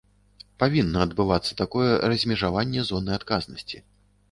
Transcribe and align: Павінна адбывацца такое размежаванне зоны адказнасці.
Павінна 0.63 1.03
адбывацца 1.07 1.51
такое 1.61 1.91
размежаванне 2.15 2.89
зоны 2.91 3.11
адказнасці. 3.21 3.77